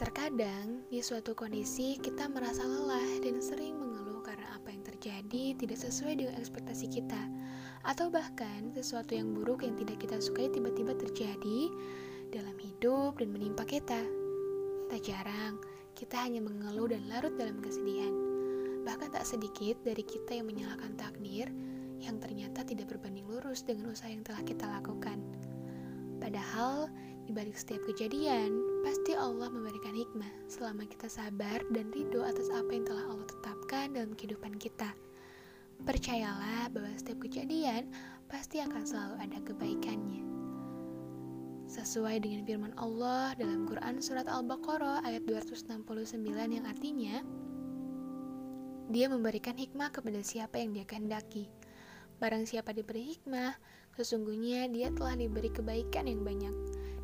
Terkadang, 0.00 0.80
di 0.88 1.04
suatu 1.04 1.36
kondisi 1.36 2.00
kita 2.00 2.24
merasa 2.32 2.64
lelah 2.64 3.20
dan 3.20 3.36
sering 3.36 3.76
mengeluh 3.76 4.24
karena 4.24 4.48
apa 4.56 4.72
yang 4.72 4.80
terjadi 4.80 5.52
tidak 5.60 5.76
sesuai 5.76 6.16
dengan 6.16 6.40
ekspektasi 6.40 6.88
kita, 6.88 7.20
atau 7.84 8.08
bahkan 8.08 8.72
sesuatu 8.72 9.12
yang 9.12 9.36
buruk 9.36 9.60
yang 9.60 9.76
tidak 9.76 10.00
kita 10.00 10.16
sukai 10.16 10.48
tiba-tiba 10.48 10.96
terjadi 10.96 11.68
dalam 12.32 12.56
hidup 12.56 13.20
dan 13.20 13.28
menimpa 13.28 13.68
kita. 13.68 14.00
Tak 14.88 15.04
jarang, 15.04 15.60
kita 15.92 16.16
hanya 16.16 16.40
mengeluh 16.40 16.88
dan 16.88 17.04
larut 17.04 17.36
dalam 17.36 17.60
kesedihan. 17.60 18.16
Bahkan 18.88 19.12
tak 19.12 19.28
sedikit 19.28 19.84
dari 19.84 20.00
kita 20.00 20.32
yang 20.32 20.48
menyalahkan 20.48 20.96
takdir 20.96 21.52
yang 22.00 22.16
ternyata 22.16 22.64
tidak 22.64 22.88
berbanding 22.88 23.28
lurus 23.28 23.60
dengan 23.68 23.92
usaha 23.92 24.08
yang 24.08 24.24
telah 24.24 24.40
kita 24.48 24.64
lakukan. 24.64 25.20
Padahal, 26.24 26.88
di 27.26 27.32
balik 27.36 27.56
setiap 27.56 27.84
kejadian, 27.84 28.54
pasti 28.80 29.12
Allah 29.12 29.52
memberikan 29.52 29.92
hikmah 29.92 30.48
selama 30.48 30.88
kita 30.88 31.08
sabar 31.10 31.60
dan 31.72 31.92
ridho 31.92 32.24
atas 32.24 32.48
apa 32.48 32.70
yang 32.72 32.84
telah 32.88 33.04
Allah 33.10 33.26
tetapkan 33.28 33.86
dalam 33.92 34.12
kehidupan 34.16 34.56
kita. 34.56 34.92
Percayalah 35.80 36.68
bahwa 36.72 36.92
setiap 36.96 37.24
kejadian 37.24 37.88
pasti 38.28 38.60
akan 38.60 38.84
selalu 38.84 39.16
ada 39.20 39.38
kebaikannya. 39.44 40.22
Sesuai 41.70 42.18
dengan 42.20 42.42
firman 42.44 42.74
Allah 42.76 43.32
dalam 43.38 43.62
Quran 43.64 44.02
Surat 44.02 44.26
Al-Baqarah 44.26 45.06
ayat 45.06 45.22
269 45.24 46.26
yang 46.26 46.66
artinya, 46.66 47.22
Dia 48.90 49.06
memberikan 49.06 49.54
hikmah 49.54 49.94
kepada 49.94 50.18
siapa 50.18 50.58
yang 50.58 50.74
dia 50.74 50.82
kehendaki. 50.82 51.46
Barang 52.18 52.42
siapa 52.42 52.74
diberi 52.74 53.14
hikmah, 53.14 53.54
sesungguhnya 53.94 54.66
dia 54.66 54.90
telah 54.90 55.14
diberi 55.14 55.46
kebaikan 55.46 56.10
yang 56.10 56.26
banyak, 56.26 56.52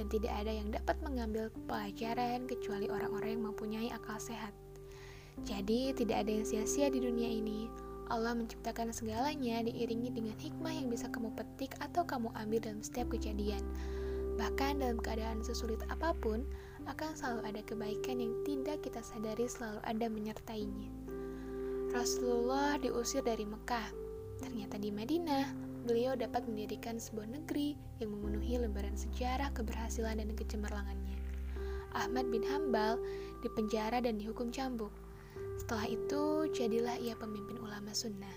dan 0.00 0.08
tidak 0.08 0.32
ada 0.32 0.48
yang 0.48 0.72
dapat 0.72 0.96
mengambil 1.04 1.52
pelajaran 1.68 2.48
kecuali 2.48 2.88
orang-orang 2.88 3.36
yang 3.36 3.44
mempunyai 3.52 3.88
akal 3.92 4.16
sehat. 4.16 4.56
Jadi, 5.44 5.92
tidak 5.92 6.24
ada 6.24 6.32
yang 6.40 6.48
sia-sia 6.48 6.88
di 6.88 7.04
dunia 7.04 7.28
ini. 7.28 7.68
Allah 8.08 8.32
menciptakan 8.32 8.96
segalanya 8.96 9.60
diiringi 9.60 10.08
dengan 10.08 10.32
hikmah 10.40 10.72
yang 10.72 10.88
bisa 10.88 11.12
kamu 11.12 11.28
petik 11.36 11.76
atau 11.84 12.00
kamu 12.08 12.32
ambil 12.32 12.64
dalam 12.64 12.80
setiap 12.80 13.12
kejadian. 13.12 13.60
Bahkan 14.40 14.80
dalam 14.80 14.96
keadaan 15.04 15.44
sesulit 15.44 15.84
apa 15.92 16.16
pun, 16.16 16.48
akan 16.88 17.12
selalu 17.12 17.40
ada 17.44 17.60
kebaikan 17.68 18.24
yang 18.24 18.32
tidak 18.48 18.80
kita 18.80 19.04
sadari 19.04 19.44
selalu 19.44 19.84
ada 19.84 20.06
menyertainya. 20.08 20.88
Rasulullah 21.92 22.80
diusir 22.80 23.20
dari 23.20 23.44
Mekah 23.44 24.10
Ternyata 24.40 24.80
di 24.80 24.88
Madinah, 24.88 25.69
beliau 25.84 26.16
dapat 26.16 26.44
mendirikan 26.46 27.00
sebuah 27.00 27.28
negeri 27.28 27.76
yang 28.02 28.12
memenuhi 28.12 28.60
lembaran 28.60 28.96
sejarah 28.96 29.52
keberhasilan 29.56 30.20
dan 30.20 30.30
kecemerlangannya. 30.36 31.18
Ahmad 31.94 32.30
bin 32.30 32.46
Hambal 32.46 33.00
dipenjara 33.42 33.98
dan 33.98 34.20
dihukum 34.20 34.54
cambuk. 34.54 34.94
Setelah 35.58 35.90
itu, 35.90 36.48
jadilah 36.54 36.96
ia 36.96 37.18
pemimpin 37.18 37.58
ulama 37.60 37.90
sunnah. 37.92 38.36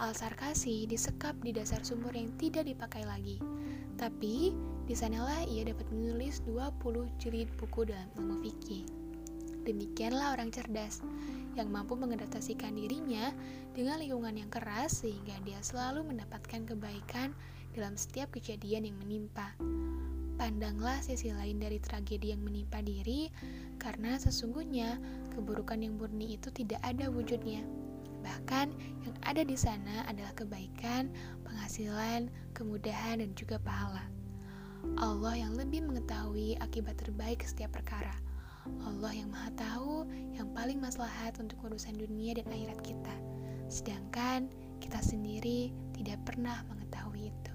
Al-Sarkasi 0.00 0.88
disekap 0.88 1.36
di 1.44 1.52
dasar 1.52 1.84
sumur 1.84 2.16
yang 2.16 2.32
tidak 2.40 2.64
dipakai 2.66 3.04
lagi. 3.04 3.36
Tapi, 4.00 4.56
di 4.88 4.94
sanalah 4.96 5.44
ia 5.44 5.68
dapat 5.68 5.86
menulis 5.92 6.40
20 6.48 7.06
jilid 7.20 7.52
buku 7.60 7.84
dalam 7.84 8.08
ilmu 8.16 8.40
fikih. 8.40 8.99
Demikianlah 9.64 10.32
orang 10.34 10.48
cerdas 10.48 11.04
yang 11.58 11.68
mampu 11.68 11.98
mengadaptasikan 11.98 12.72
dirinya 12.72 13.34
dengan 13.76 14.00
lingkungan 14.00 14.38
yang 14.40 14.50
keras 14.50 15.04
sehingga 15.04 15.36
dia 15.44 15.60
selalu 15.60 16.06
mendapatkan 16.06 16.64
kebaikan 16.64 17.36
dalam 17.76 17.94
setiap 17.94 18.32
kejadian 18.34 18.88
yang 18.88 18.96
menimpa. 18.98 19.54
Pandanglah 20.40 21.04
sisi 21.04 21.36
lain 21.36 21.60
dari 21.60 21.76
tragedi 21.76 22.32
yang 22.32 22.40
menimpa 22.40 22.80
diri, 22.80 23.28
karena 23.76 24.16
sesungguhnya 24.16 24.96
keburukan 25.36 25.84
yang 25.84 26.00
murni 26.00 26.40
itu 26.40 26.48
tidak 26.48 26.80
ada 26.80 27.12
wujudnya. 27.12 27.60
Bahkan 28.24 28.72
yang 29.04 29.16
ada 29.28 29.44
di 29.44 29.56
sana 29.56 30.08
adalah 30.08 30.32
kebaikan, 30.32 31.12
penghasilan, 31.44 32.32
kemudahan, 32.56 33.20
dan 33.20 33.36
juga 33.36 33.60
pahala. 33.60 34.08
Allah 34.96 35.36
yang 35.36 35.52
lebih 35.60 35.84
mengetahui 35.84 36.56
akibat 36.64 36.96
terbaik 36.96 37.44
setiap 37.44 37.76
perkara. 37.76 38.16
Allah 39.00 39.16
yang 39.16 39.32
maha 39.32 39.48
tahu 39.56 40.04
yang 40.36 40.52
paling 40.52 40.76
maslahat 40.76 41.32
untuk 41.40 41.56
urusan 41.64 41.96
dunia 41.96 42.36
dan 42.36 42.44
akhirat 42.52 42.84
kita. 42.84 43.16
Sedangkan 43.72 44.52
kita 44.76 45.00
sendiri 45.00 45.72
tidak 45.96 46.20
pernah 46.28 46.60
mengetahui 46.68 47.32
itu. 47.32 47.49